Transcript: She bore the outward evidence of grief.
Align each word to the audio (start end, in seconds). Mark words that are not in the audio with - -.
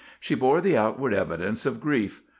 She 0.19 0.33
bore 0.33 0.61
the 0.61 0.75
outward 0.75 1.13
evidence 1.13 1.63
of 1.63 1.79
grief. 1.79 2.23